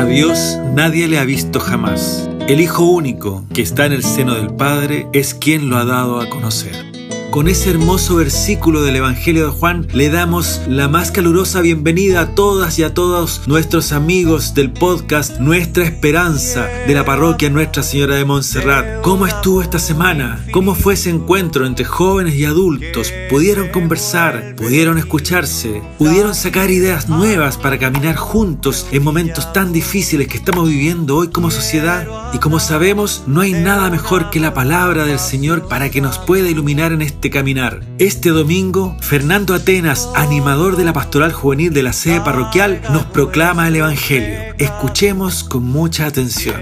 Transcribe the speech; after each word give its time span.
A 0.00 0.06
Dios 0.06 0.56
nadie 0.72 1.08
le 1.08 1.18
ha 1.18 1.26
visto 1.26 1.60
jamás. 1.60 2.26
El 2.48 2.62
Hijo 2.62 2.84
único 2.84 3.44
que 3.52 3.60
está 3.60 3.84
en 3.84 3.92
el 3.92 4.02
seno 4.02 4.34
del 4.34 4.48
Padre 4.54 5.06
es 5.12 5.34
quien 5.34 5.68
lo 5.68 5.76
ha 5.76 5.84
dado 5.84 6.22
a 6.22 6.30
conocer. 6.30 6.89
Con 7.30 7.46
ese 7.46 7.70
hermoso 7.70 8.16
versículo 8.16 8.82
del 8.82 8.96
Evangelio 8.96 9.46
de 9.46 9.52
Juan 9.52 9.86
le 9.92 10.10
damos 10.10 10.62
la 10.66 10.88
más 10.88 11.12
calurosa 11.12 11.60
bienvenida 11.60 12.22
a 12.22 12.34
todas 12.34 12.76
y 12.80 12.82
a 12.82 12.92
todos 12.92 13.42
nuestros 13.46 13.92
amigos 13.92 14.52
del 14.54 14.72
podcast 14.72 15.38
Nuestra 15.38 15.84
Esperanza 15.84 16.66
de 16.88 16.92
la 16.92 17.04
parroquia 17.04 17.48
Nuestra 17.48 17.84
Señora 17.84 18.16
de 18.16 18.24
Montserrat. 18.24 19.00
¿Cómo 19.02 19.28
estuvo 19.28 19.62
esta 19.62 19.78
semana? 19.78 20.44
¿Cómo 20.50 20.74
fue 20.74 20.94
ese 20.94 21.10
encuentro 21.10 21.66
entre 21.66 21.84
jóvenes 21.84 22.34
y 22.34 22.46
adultos? 22.46 23.12
¿Pudieron 23.28 23.68
conversar? 23.68 24.56
¿Pudieron 24.56 24.98
escucharse? 24.98 25.82
¿Pudieron 25.98 26.34
sacar 26.34 26.68
ideas 26.72 27.08
nuevas 27.08 27.56
para 27.56 27.78
caminar 27.78 28.16
juntos 28.16 28.88
en 28.90 29.04
momentos 29.04 29.52
tan 29.52 29.72
difíciles 29.72 30.26
que 30.26 30.36
estamos 30.36 30.68
viviendo 30.68 31.16
hoy 31.16 31.28
como 31.28 31.52
sociedad? 31.52 32.08
Y 32.32 32.38
como 32.38 32.58
sabemos, 32.58 33.22
no 33.28 33.40
hay 33.40 33.52
nada 33.52 33.88
mejor 33.88 34.30
que 34.30 34.40
la 34.40 34.52
palabra 34.52 35.04
del 35.04 35.20
Señor 35.20 35.68
para 35.68 35.90
que 35.90 36.00
nos 36.00 36.18
pueda 36.18 36.48
iluminar 36.48 36.92
en 36.92 37.02
este 37.02 37.19
este. 37.22 37.80
Este 37.98 38.30
domingo, 38.30 38.96
Fernando 39.00 39.52
Atenas, 39.52 40.10
animador 40.14 40.76
de 40.76 40.84
la 40.84 40.94
pastoral 40.94 41.32
juvenil 41.32 41.72
de 41.72 41.82
la 41.82 41.92
sede 41.92 42.20
parroquial, 42.20 42.80
nos 42.92 43.04
proclama 43.06 43.68
el 43.68 43.76
Evangelio. 43.76 44.54
Escuchemos 44.58 45.44
con 45.44 45.64
mucha 45.64 46.06
atención. 46.06 46.56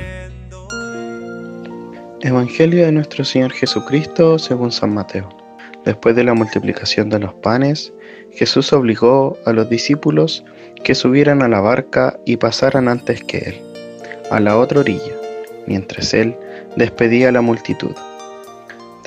Evangelio 2.22 2.84
de 2.84 2.90
nuestro 2.90 3.24
Señor 3.24 3.52
Jesucristo 3.52 4.38
según 4.38 4.72
San 4.72 4.94
Mateo. 4.94 5.28
Después 5.84 6.16
de 6.16 6.24
la 6.24 6.34
multiplicación 6.34 7.08
de 7.08 7.20
los 7.20 7.34
panes, 7.34 7.92
Jesús 8.32 8.72
obligó 8.72 9.38
a 9.46 9.52
los 9.52 9.70
discípulos 9.70 10.44
que 10.82 10.96
subieran 10.96 11.40
a 11.42 11.48
la 11.48 11.60
barca 11.60 12.18
y 12.26 12.36
pasaran 12.36 12.88
antes 12.88 13.22
que 13.22 13.38
él, 13.38 13.62
a 14.32 14.40
la 14.40 14.58
otra 14.58 14.80
orilla, 14.80 15.14
mientras 15.68 16.12
él 16.14 16.36
despedía 16.76 17.28
a 17.28 17.32
la 17.32 17.42
multitud. 17.42 17.94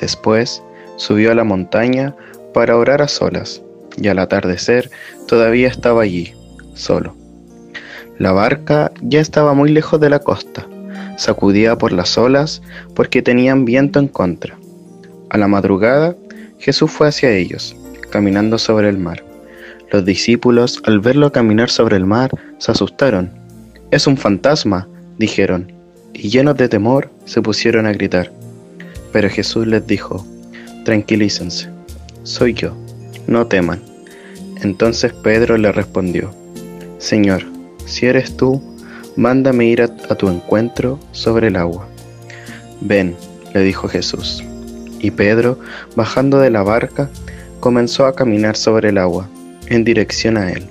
Después 0.00 0.62
subió 0.96 1.32
a 1.32 1.34
la 1.34 1.44
montaña 1.44 2.14
para 2.54 2.76
orar 2.76 3.02
a 3.02 3.08
solas, 3.08 3.62
y 3.96 4.08
al 4.08 4.18
atardecer 4.18 4.90
todavía 5.26 5.68
estaba 5.68 6.02
allí, 6.02 6.34
solo. 6.74 7.14
La 8.18 8.32
barca 8.32 8.92
ya 9.00 9.20
estaba 9.20 9.54
muy 9.54 9.70
lejos 9.70 10.00
de 10.00 10.10
la 10.10 10.20
costa, 10.20 10.66
sacudida 11.16 11.76
por 11.78 11.92
las 11.92 12.16
olas 12.18 12.62
porque 12.94 13.22
tenían 13.22 13.64
viento 13.64 13.98
en 13.98 14.08
contra. 14.08 14.56
A 15.30 15.38
la 15.38 15.48
madrugada, 15.48 16.14
Jesús 16.58 16.90
fue 16.90 17.08
hacia 17.08 17.32
ellos, 17.32 17.74
caminando 18.10 18.58
sobre 18.58 18.88
el 18.88 18.98
mar. 18.98 19.24
Los 19.90 20.04
discípulos, 20.04 20.80
al 20.84 21.00
verlo 21.00 21.32
caminar 21.32 21.70
sobre 21.70 21.96
el 21.96 22.06
mar, 22.06 22.30
se 22.58 22.72
asustaron. 22.72 23.30
Es 23.90 24.06
un 24.06 24.16
fantasma, 24.16 24.88
dijeron, 25.18 25.72
y 26.12 26.28
llenos 26.28 26.56
de 26.56 26.68
temor 26.68 27.10
se 27.24 27.42
pusieron 27.42 27.86
a 27.86 27.92
gritar. 27.92 28.30
Pero 29.12 29.28
Jesús 29.28 29.66
les 29.66 29.86
dijo, 29.86 30.24
Tranquilícense, 30.84 31.68
soy 32.24 32.54
yo, 32.54 32.76
no 33.26 33.46
teman. 33.46 33.80
Entonces 34.62 35.12
Pedro 35.12 35.56
le 35.56 35.72
respondió, 35.72 36.30
Señor, 36.98 37.44
si 37.86 38.06
eres 38.06 38.36
tú, 38.36 38.62
mándame 39.16 39.66
ir 39.66 39.82
a, 39.82 39.88
tu 39.88 40.28
encuentro 40.28 40.98
sobre 41.12 41.48
el 41.48 41.56
agua. 41.56 41.86
Ven, 42.80 43.16
le 43.54 43.62
dijo 43.62 43.88
Jesús. 43.88 44.42
Y 45.00 45.10
Pedro, 45.10 45.58
bajando 45.96 46.38
de 46.38 46.50
la 46.50 46.62
barca, 46.62 47.10
comenzó 47.60 48.06
a 48.06 48.14
caminar 48.14 48.56
sobre 48.56 48.90
el 48.90 48.98
agua, 48.98 49.28
en 49.66 49.84
dirección 49.84 50.36
a 50.36 50.52
él. 50.52 50.64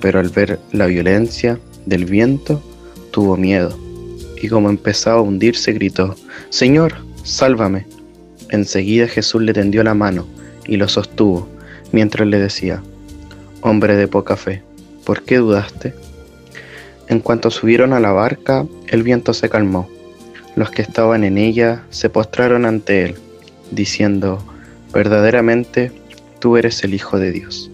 Pero 0.00 0.20
al 0.20 0.28
ver 0.30 0.58
la 0.72 0.86
violencia 0.86 1.58
del 1.86 2.06
viento, 2.06 2.62
tuvo 3.10 3.36
miedo, 3.36 3.78
y 4.40 4.48
como 4.48 4.70
empezaba 4.70 5.18
a 5.18 5.22
hundirse, 5.22 5.72
gritó, 5.72 6.16
Señor, 6.48 6.94
sálvame. 7.22 7.86
Enseguida 8.50 9.06
Jesús 9.06 9.42
le 9.42 9.52
tendió 9.52 9.82
la 9.84 9.94
mano 9.94 10.26
y 10.66 10.76
lo 10.76 10.88
sostuvo, 10.88 11.48
mientras 11.92 12.26
le 12.26 12.38
decía, 12.38 12.82
Hombre 13.60 13.96
de 13.96 14.08
poca 14.08 14.36
fe, 14.36 14.62
¿por 15.04 15.22
qué 15.22 15.36
dudaste? 15.36 15.94
En 17.08 17.20
cuanto 17.20 17.50
subieron 17.50 17.92
a 17.92 18.00
la 18.00 18.12
barca, 18.12 18.66
el 18.88 19.02
viento 19.02 19.34
se 19.34 19.48
calmó. 19.48 19.88
Los 20.56 20.70
que 20.70 20.82
estaban 20.82 21.24
en 21.24 21.38
ella 21.38 21.82
se 21.90 22.10
postraron 22.10 22.66
ante 22.66 23.04
él, 23.04 23.14
diciendo, 23.70 24.42
Verdaderamente, 24.92 25.92
tú 26.40 26.56
eres 26.56 26.82
el 26.82 26.94
Hijo 26.94 27.18
de 27.18 27.30
Dios. 27.30 27.70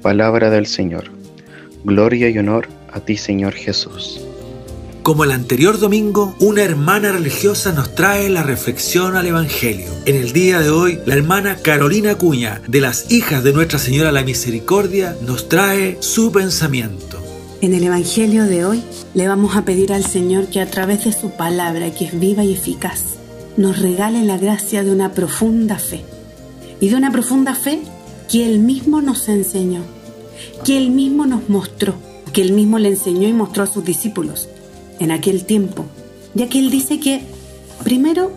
Palabra 0.00 0.48
del 0.48 0.66
Señor. 0.66 1.10
Gloria 1.84 2.30
y 2.30 2.38
honor 2.38 2.68
a 2.92 3.00
ti, 3.00 3.16
Señor 3.16 3.52
Jesús. 3.52 4.24
Como 5.02 5.24
el 5.24 5.32
anterior 5.32 5.80
domingo, 5.80 6.36
una 6.38 6.62
hermana 6.62 7.10
religiosa 7.10 7.72
nos 7.72 7.92
trae 7.96 8.30
la 8.30 8.44
reflexión 8.44 9.16
al 9.16 9.26
Evangelio. 9.26 9.90
En 10.06 10.14
el 10.14 10.32
día 10.32 10.60
de 10.60 10.70
hoy, 10.70 11.00
la 11.06 11.14
hermana 11.14 11.56
Carolina 11.56 12.16
Cuña, 12.16 12.62
de 12.68 12.80
las 12.80 13.10
hijas 13.10 13.42
de 13.42 13.52
Nuestra 13.52 13.80
Señora 13.80 14.12
la 14.12 14.22
Misericordia, 14.22 15.16
nos 15.26 15.48
trae 15.48 15.96
su 15.98 16.30
pensamiento. 16.30 17.18
En 17.60 17.74
el 17.74 17.82
Evangelio 17.82 18.44
de 18.44 18.64
hoy, 18.64 18.84
le 19.14 19.26
vamos 19.26 19.56
a 19.56 19.64
pedir 19.64 19.92
al 19.92 20.04
Señor 20.04 20.46
que 20.46 20.60
a 20.60 20.70
través 20.70 21.04
de 21.04 21.12
su 21.12 21.30
palabra, 21.32 21.92
que 21.92 22.04
es 22.04 22.20
viva 22.20 22.44
y 22.44 22.52
eficaz, 22.52 23.16
nos 23.56 23.80
regale 23.80 24.22
la 24.22 24.38
gracia 24.38 24.84
de 24.84 24.92
una 24.92 25.14
profunda 25.14 25.80
fe. 25.80 26.04
Y 26.80 26.90
de 26.90 26.94
una 26.94 27.10
profunda 27.10 27.56
fe 27.56 27.80
que 28.30 28.46
Él 28.46 28.60
mismo 28.60 29.02
nos 29.02 29.28
enseñó, 29.28 29.82
que 30.64 30.78
Él 30.78 30.90
mismo 30.90 31.26
nos 31.26 31.48
mostró, 31.48 31.96
que 32.32 32.42
Él 32.42 32.52
mismo 32.52 32.78
le 32.78 32.90
enseñó 32.90 33.26
y 33.26 33.32
mostró 33.32 33.64
a 33.64 33.66
sus 33.66 33.84
discípulos 33.84 34.48
en 34.98 35.10
aquel 35.10 35.44
tiempo, 35.44 35.84
ya 36.34 36.48
que 36.48 36.58
él 36.58 36.70
dice 36.70 37.00
que 37.00 37.22
primero 37.84 38.32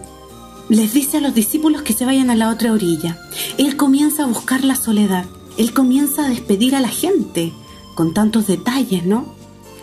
les 0.70 0.94
dice 0.94 1.18
a 1.18 1.22
los 1.22 1.36
discípulos 1.36 1.84
que 1.84 1.94
se 1.94 2.06
vayan 2.06 2.30
a 2.30 2.36
la 2.36 2.50
otra 2.50 2.74
orilla. 2.74 3.20
Él 3.58 3.78
comienza 3.78 4.24
a 4.24 4.28
buscar 4.28 4.64
la 4.64 4.76
soledad, 4.76 5.26
él 5.58 5.74
comienza 5.74 6.26
a 6.26 6.30
despedir 6.30 6.76
a 6.76 6.80
la 6.80 6.90
gente 6.90 7.54
con 7.96 8.14
tantos 8.14 8.48
detalles, 8.48 9.06
¿no? 9.06 9.36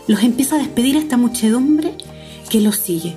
Los 0.07 0.23
empieza 0.23 0.57
a 0.57 0.59
despedir 0.59 0.97
a 0.97 1.01
esta 1.01 1.17
muchedumbre 1.17 1.97
que 2.51 2.61
lo 2.61 2.73
sigue. 2.73 3.17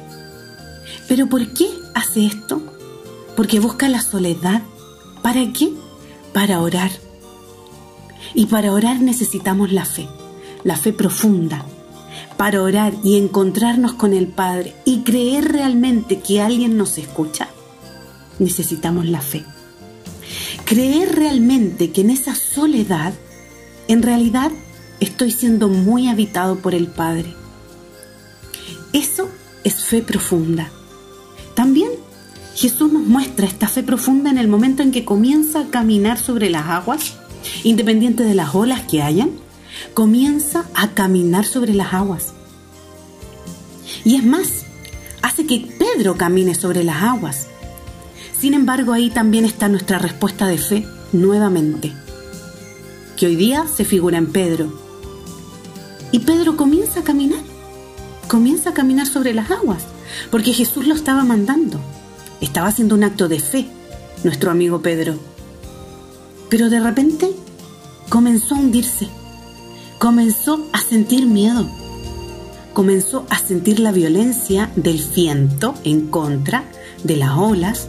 Pero 1.08 1.28
¿por 1.28 1.54
qué 1.54 1.68
hace 1.94 2.26
esto? 2.26 2.62
Porque 3.36 3.60
busca 3.60 3.90
la 3.90 4.02
soledad. 4.02 4.62
¿Para 5.22 5.52
qué? 5.52 5.74
Para 6.34 6.62
orar. 6.62 6.92
Y 8.34 8.46
para 8.48 8.72
orar 8.72 9.02
necesitamos 9.02 9.72
la 9.72 9.86
fe, 9.86 10.08
la 10.64 10.76
fe 10.78 10.94
profunda, 10.94 11.66
para 12.38 12.62
orar 12.62 12.94
y 13.04 13.18
encontrarnos 13.18 13.94
con 13.94 14.14
el 14.14 14.28
Padre 14.28 14.76
y 14.86 15.04
creer 15.04 15.52
realmente 15.52 16.20
que 16.20 16.42
alguien 16.42 16.78
nos 16.78 16.98
escucha, 16.98 17.50
necesitamos 18.40 19.06
la 19.06 19.22
fe. 19.22 19.44
Creer 20.66 21.16
realmente 21.16 21.92
que 21.92 22.02
en 22.02 22.10
esa 22.10 22.36
soledad, 22.36 23.14
en 23.88 24.02
realidad 24.02 24.52
estoy 25.00 25.32
siendo 25.32 25.68
muy 25.68 26.08
habitado 26.08 26.58
por 26.58 26.74
el 26.74 26.88
Padre. 26.88 27.34
Eso 28.94 29.30
es 29.64 29.84
fe 29.84 30.02
profunda. 30.02 30.72
También 31.54 31.92
Jesús 32.56 32.92
nos 32.92 33.04
muestra 33.04 33.46
esta 33.46 33.68
fe 33.68 33.84
profunda 33.84 34.30
en 34.30 34.38
el 34.38 34.48
momento 34.48 34.82
en 34.82 34.92
que 34.92 35.06
comienza 35.06 35.62
a 35.62 35.70
caminar 35.70 36.18
sobre 36.18 36.50
las 36.50 36.68
aguas, 36.68 37.16
independiente 37.64 38.24
de 38.24 38.34
las 38.34 38.56
olas 38.56 38.84
que 38.84 39.02
hayan, 39.02 39.32
comienza 39.94 40.66
a 40.74 40.90
caminar 40.90 41.46
sobre 41.46 41.74
las 41.74 41.94
aguas. 41.94 42.34
Y 44.04 44.16
es 44.16 44.24
más, 44.24 44.66
hace 45.22 45.46
que 45.46 45.68
Pedro 45.80 46.16
camine 46.18 46.56
sobre 46.56 46.84
las 46.84 47.02
aguas. 47.04 47.48
Sin 48.40 48.54
embargo, 48.54 48.94
ahí 48.94 49.10
también 49.10 49.46
está 49.46 49.70
nuestra 49.70 49.98
respuesta 50.00 50.48
de 50.48 50.58
fe 50.58 50.86
nuevamente, 51.12 51.94
que 53.18 53.28
hoy 53.28 53.36
día 53.36 53.66
se 53.68 53.86
figura 53.86 54.18
en 54.18 54.32
Pedro. 54.32 54.72
Y 56.12 56.20
Pedro 56.20 56.56
comienza 56.56 57.00
a 57.00 57.04
caminar, 57.04 57.42
comienza 58.28 58.70
a 58.72 58.74
caminar 58.74 59.08
sobre 59.08 59.34
las 59.34 59.50
aguas, 59.52 59.84
porque 60.30 60.54
Jesús 60.54 60.88
lo 60.88 60.96
estaba 60.96 61.24
mandando. 61.24 61.80
Estaba 62.42 62.68
haciendo 62.68 62.96
un 62.96 63.04
acto 63.04 63.28
de 63.28 63.40
fe, 63.40 63.68
nuestro 64.24 64.52
amigo 64.52 64.82
Pedro. 64.82 65.18
Pero 66.50 66.70
de 66.70 66.80
repente 66.80 67.32
comenzó 68.10 68.56
a 68.56 68.60
hundirse 68.60 69.10
comenzó 69.98 70.68
a 70.72 70.80
sentir 70.80 71.26
miedo, 71.26 71.68
comenzó 72.74 73.26
a 73.30 73.40
sentir 73.40 73.80
la 73.80 73.92
violencia 73.92 74.72
del 74.76 75.02
viento 75.16 75.74
en 75.84 76.08
contra 76.08 76.66
de 77.04 77.16
las 77.18 77.38
olas. 77.38 77.88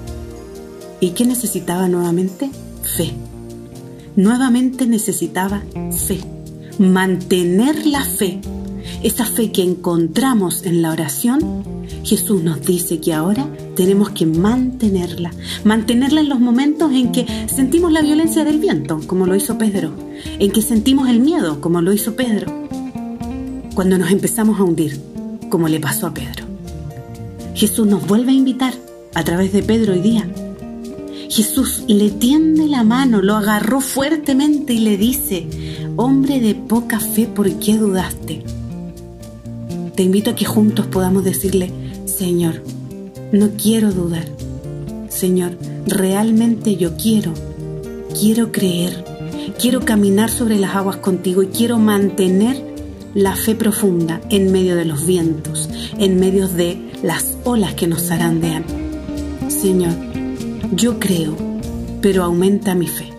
¿Y 1.01 1.11
qué 1.11 1.25
necesitaba 1.25 1.89
nuevamente? 1.89 2.51
Fe. 2.97 3.13
Nuevamente 4.15 4.87
necesitaba 4.87 5.63
fe. 6.07 6.21
Mantener 6.79 7.87
la 7.87 8.05
fe. 8.05 8.41
Esa 9.03 9.27
fe 9.27 9.53
que 9.53 9.63
encontramos 9.63 10.65
en 10.65 10.83
la 10.83 10.93
oración, 10.93 11.65
Jesús 12.05 12.43
nos 12.43 12.63
dice 12.65 13.01
que 13.01 13.13
ahora 13.13 13.47
tenemos 13.77 14.11
que 14.11 14.27
mantenerla. 14.27 15.31
Mantenerla 15.63 16.23
en 16.23 16.29
los 16.29 16.41
momentos 16.41 16.91
en 16.93 17.13
que 17.13 17.27
sentimos 17.47 17.93
la 17.93 18.03
violencia 18.03 18.45
del 18.45 18.59
viento, 18.59 19.01
como 19.07 19.27
lo 19.27 19.37
hizo 19.37 19.57
Pedro 19.57 19.93
en 20.39 20.51
que 20.51 20.63
sentimos 20.63 21.09
el 21.09 21.21
miedo, 21.21 21.61
como 21.61 21.81
lo 21.81 21.93
hizo 21.93 22.15
Pedro. 22.17 22.67
cuando 23.75 23.99
nos 23.99 24.11
empezamos 24.11 24.59
a 24.59 24.63
hundir, 24.63 24.99
como 25.51 25.69
le 25.69 25.79
pasó 25.79 26.07
a 26.07 26.15
Pedro. 26.15 26.47
Jesús 27.55 27.87
nos 27.87 28.07
vuelve 28.07 28.33
a 28.33 28.35
invitar 28.35 28.73
a 29.15 29.23
través 29.23 29.53
de 29.53 29.63
Pedro 29.63 29.93
hoy 29.93 30.01
día. 30.01 30.27
Jesús 31.29 31.85
le 31.87 32.09
tiende 32.09 32.69
la 32.69 32.85
mano, 32.85 33.21
lo 33.21 33.35
agarró 33.35 33.83
fuertemente 33.83 34.73
y 34.73 34.79
le 34.79 34.97
dice, 34.97 35.47
hombre 35.97 36.41
de 36.41 36.55
poca 36.55 37.01
fe, 37.01 37.27
¿por 37.27 37.53
qué 37.59 37.77
dudaste? 37.77 38.45
Te 39.95 40.03
invito 40.03 40.31
a 40.31 40.35
que 40.35 40.47
juntos 40.47 40.87
podamos 40.87 41.25
decirle, 41.25 41.71
Señor, 42.07 42.63
no 43.33 43.51
quiero 43.61 43.93
dudar. 43.93 44.25
Señor, 45.09 45.57
realmente 45.87 46.77
yo 46.77 46.97
quiero, 46.97 47.33
quiero 48.19 48.53
creer, 48.53 49.05
quiero 49.61 49.81
caminar 49.81 50.31
sobre 50.31 50.59
las 50.59 50.77
aguas 50.77 50.97
contigo 50.97 51.43
y 51.43 51.49
quiero 51.49 51.79
mantener 51.79 52.63
la 53.15 53.35
fe 53.35 53.55
profunda 53.55 54.21
en 54.29 54.53
medio 54.53 54.77
de 54.77 54.85
los 54.85 55.07
vientos, 55.07 55.71
en 55.99 56.21
medio 56.21 56.49
de 56.49 56.91
las 57.03 57.39
olas 57.45 57.75
que 57.75 57.87
nos 57.87 58.03
zarandean. 58.03 58.65
Señor, 59.49 59.95
yo 60.73 60.99
creo, 60.99 61.35
pero 62.03 62.25
aumenta 62.25 62.75
mi 62.75 62.87
fe. 62.87 63.16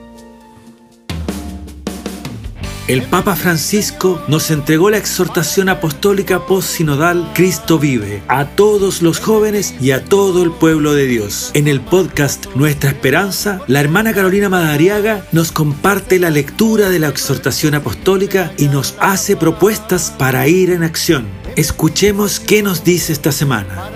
El 2.87 3.01
Papa 3.01 3.35
Francisco 3.35 4.21
nos 4.29 4.49
entregó 4.49 4.89
la 4.89 4.97
exhortación 4.97 5.67
apostólica 5.67 6.45
post-sinodal 6.45 7.33
Cristo 7.33 7.79
vive 7.79 8.23
a 8.29 8.45
todos 8.45 9.01
los 9.01 9.19
jóvenes 9.19 9.75
y 9.81 9.91
a 9.91 10.05
todo 10.05 10.41
el 10.41 10.51
pueblo 10.51 10.93
de 10.93 11.05
Dios. 11.05 11.51
En 11.53 11.67
el 11.67 11.81
podcast 11.81 12.45
Nuestra 12.55 12.91
Esperanza, 12.91 13.59
la 13.67 13.81
hermana 13.81 14.13
Carolina 14.13 14.47
Madariaga 14.47 15.25
nos 15.33 15.51
comparte 15.51 16.17
la 16.17 16.29
lectura 16.29 16.87
de 16.87 16.99
la 16.99 17.09
exhortación 17.09 17.75
apostólica 17.75 18.53
y 18.57 18.69
nos 18.69 18.95
hace 19.01 19.35
propuestas 19.35 20.13
para 20.17 20.47
ir 20.47 20.69
en 20.69 20.83
acción. 20.83 21.27
Escuchemos 21.57 22.39
qué 22.39 22.63
nos 22.63 22.85
dice 22.85 23.11
esta 23.11 23.33
semana. 23.33 23.91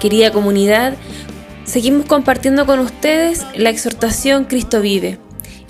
Querida 0.00 0.32
comunidad, 0.32 0.96
seguimos 1.66 2.06
compartiendo 2.06 2.64
con 2.64 2.78
ustedes 2.78 3.44
la 3.54 3.68
exhortación 3.68 4.46
Cristo 4.46 4.80
vive 4.80 5.18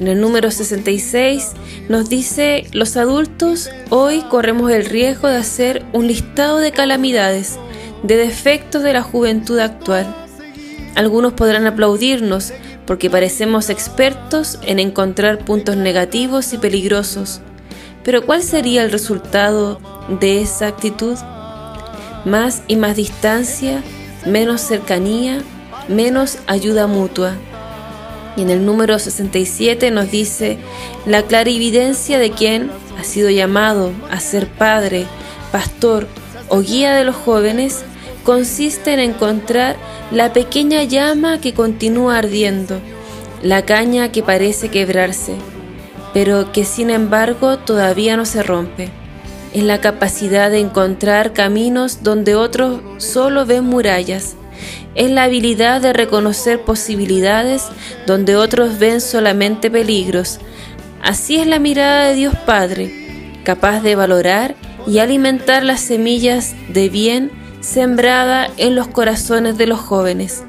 en 0.03 0.09
el 0.09 0.21
número 0.21 0.51
66 0.51 1.53
nos 1.89 2.09
dice, 2.09 2.67
los 2.73 2.97
adultos 2.97 3.71
hoy 3.89 4.23
corremos 4.23 4.73
el 4.73 4.85
riesgo 4.85 5.29
de 5.29 5.37
hacer 5.37 5.85
un 5.93 6.09
listado 6.09 6.59
de 6.59 6.73
calamidades, 6.73 7.57
de 8.03 8.17
defectos 8.17 8.83
de 8.83 8.95
la 8.95 9.03
juventud 9.03 9.61
actual. 9.61 10.13
Algunos 10.97 11.35
podrán 11.35 11.69
aplaudirnos 11.69 12.53
porque 12.85 13.11
parecemos 13.11 13.71
expertos 13.71 14.59
en 14.67 14.81
encontrar 14.81 15.39
puntos 15.39 15.77
negativos 15.77 16.53
y 16.53 16.59
peligrosos. 16.59 17.41
Pero 18.03 18.27
¿cuál 18.27 18.43
sería 18.43 18.83
el 18.83 18.91
resultado 18.91 19.81
de 20.21 20.43
esa 20.43 20.67
actitud? 20.67 21.17
Más 22.25 22.65
y 22.67 22.75
más 22.75 22.97
distancia, 22.97 23.85
menos 24.27 24.63
cercanía, 24.63 25.43
menos 25.87 26.39
ayuda 26.49 26.89
mutua. 26.89 27.37
Y 28.37 28.43
en 28.43 28.51
el 28.51 28.65
número 28.65 28.99
67 28.99 29.91
nos 29.91 30.11
dice 30.11 30.59
la 31.07 31.23
clarividencia 31.23 32.19
de 32.19 32.31
quien 32.31 32.71
ha 32.99 33.05
sido 33.05 33.31
llamado 33.31 33.93
a 34.11 34.21
ser 34.21 34.47
padre, 34.47 35.07
pastor 35.51 36.07
o 36.49 36.61
guía 36.61 36.95
de 36.95 37.05
los 37.05 37.17
jóvenes 37.17 37.85
consiste 38.25 38.93
en 38.95 39.01
encontrar 39.01 39.77
la 40.11 40.33
pequeña 40.33 40.83
llama 40.85 41.41
que 41.41 41.55
continúa 41.55 42.19
ardiendo, 42.19 42.81
la 43.43 43.63
caña 43.63 44.13
que 44.13 44.23
parece 44.23 44.69
quebrarse, 44.69 45.35
pero 46.15 46.53
que 46.53 46.65
sin 46.65 46.91
embargo 46.91 47.59
todavía 47.59 48.17
no 48.17 48.25
se 48.25 48.43
rompe. 48.43 48.91
Es 49.53 49.65
la 49.65 49.81
capacidad 49.81 50.51
de 50.51 50.61
encontrar 50.61 51.33
caminos 51.33 52.03
donde 52.03 52.35
otros 52.35 52.81
solo 52.99 53.45
ven 53.45 53.65
murallas 53.65 54.37
es 54.95 55.11
la 55.11 55.25
habilidad 55.25 55.81
de 55.81 55.93
reconocer 55.93 56.61
posibilidades 56.61 57.69
donde 58.07 58.37
otros 58.37 58.79
ven 58.79 59.01
solamente 59.01 59.71
peligros. 59.71 60.39
Así 61.03 61.37
es 61.37 61.47
la 61.47 61.59
mirada 61.59 62.09
de 62.09 62.15
Dios 62.15 62.35
Padre, 62.47 63.41
capaz 63.45 63.81
de 63.81 63.97
valorar 63.97 64.55
y 64.87 64.99
alimentar 64.99 65.63
las 65.63 65.81
semillas 65.81 66.55
de 66.69 66.89
bien 66.89 67.31
sembrada 67.61 68.49
en 68.57 68.75
los 68.75 68.89
corazones 68.89 69.57
de 69.57 69.67
los 69.67 69.81
jóvenes. 69.81 70.45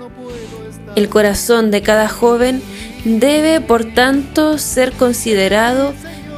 El 0.96 1.10
corazón 1.10 1.72
de 1.72 1.82
cada 1.82 2.08
joven 2.08 2.62
debe, 3.06 3.62
por 3.62 3.84
tanto, 3.84 4.58
ser 4.58 4.92
considerado 4.94 5.94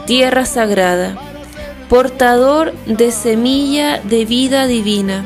tierra 0.05 0.45
sagrada, 0.45 1.17
portador 1.89 2.73
de 2.85 3.11
semilla 3.11 3.99
de 3.99 4.25
vida 4.25 4.67
divina 4.67 5.25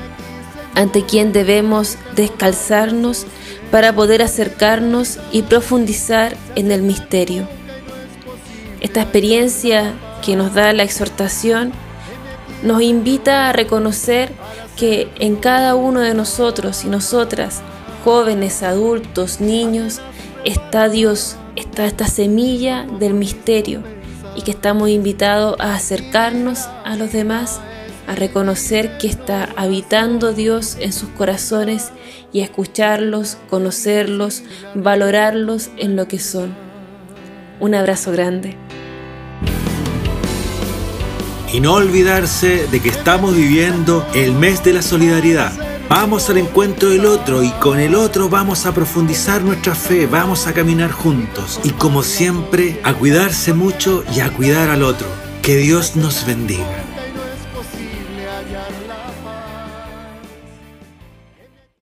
ante 0.76 1.06
quien 1.06 1.34
debemos 1.34 1.98
descalzarnos 2.16 3.26
para 3.72 3.94
poder 3.94 4.22
acercarnos 4.22 5.20
y 5.32 5.44
profundizar 5.44 6.36
en 6.56 6.72
el 6.72 6.82
misterio. 6.82 7.48
Esta 8.82 9.02
experiencia 9.02 9.94
que 10.24 10.36
nos 10.36 10.54
da 10.54 10.74
la 10.74 10.84
exhortación 10.84 11.72
nos 12.64 12.82
invita 12.82 13.50
a 13.50 13.54
reconocer 13.54 14.32
que 14.76 15.10
en 15.20 15.36
cada 15.36 15.76
uno 15.76 16.00
de 16.00 16.14
nosotros 16.14 16.84
y 16.84 16.88
nosotras, 16.88 17.62
jóvenes, 18.04 18.64
adultos, 18.64 19.42
niños, 19.42 20.02
está 20.46 20.90
Dios, 20.90 21.36
está 21.56 21.86
esta 21.86 22.08
semilla 22.08 22.86
del 23.00 23.14
misterio 23.14 23.84
y 24.36 24.42
que 24.42 24.52
estamos 24.52 24.90
invitados 24.90 25.58
a 25.60 25.76
acercarnos 25.76 26.68
a 26.86 26.96
los 26.96 27.12
demás 27.12 27.60
a 28.10 28.16
reconocer 28.16 28.98
que 28.98 29.06
está 29.06 29.50
habitando 29.56 30.34
Dios 30.34 30.78
en 30.80 30.94
sus 30.94 31.10
corazones 31.10 31.92
y 32.34 32.42
a 32.42 32.46
escucharlos, 32.46 33.38
conocerlos, 33.52 34.42
valorarlos 34.74 35.70
en 35.78 35.96
lo 35.96 36.08
que 36.08 36.18
son. 36.18 36.56
Un 37.60 37.76
abrazo 37.76 38.12
grande. 38.12 38.58
Y 41.54 41.60
no 41.60 41.74
olvidarse 41.74 42.66
de 42.72 42.80
que 42.80 42.90
estamos 42.90 43.36
viviendo 43.36 44.04
el 44.16 44.34
mes 44.34 44.64
de 44.64 44.74
la 44.74 44.82
solidaridad. 44.82 45.54
Vamos 45.88 46.32
al 46.32 46.40
encuentro 46.40 46.90
del 46.90 47.06
otro 47.06 47.44
y 47.44 47.52
con 47.52 47.80
el 47.80 47.94
otro 47.94 48.28
vamos 48.28 48.66
a 48.66 48.74
profundizar 48.74 49.44
nuestra 49.44 49.76
fe, 49.76 50.08
vamos 50.08 50.48
a 50.48 50.54
caminar 50.54 50.92
juntos 50.92 51.60
y 51.64 51.70
como 51.70 52.02
siempre 52.02 52.80
a 52.84 52.94
cuidarse 52.94 53.54
mucho 53.54 54.04
y 54.16 54.22
a 54.22 54.32
cuidar 54.32 54.70
al 54.72 54.82
otro. 54.82 55.08
Que 55.44 55.58
Dios 55.58 55.96
nos 55.96 56.26
bendiga. 56.26 56.89